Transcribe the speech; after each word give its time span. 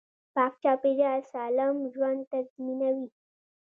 پاک 0.33 0.53
چاپیریال 0.63 1.21
سالم 1.31 1.75
ژوند 1.93 2.21
تضمینوي 2.31 3.07